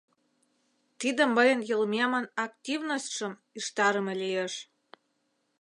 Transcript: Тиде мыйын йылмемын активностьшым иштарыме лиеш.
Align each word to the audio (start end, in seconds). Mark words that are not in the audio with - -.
Тиде 0.99 1.23
мыйын 1.35 1.59
йылмемын 1.69 2.25
активностьшым 2.45 3.33
иштарыме 3.57 4.13
лиеш. 4.21 4.53